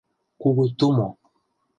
[0.41, 1.07] КУГУ ТУМО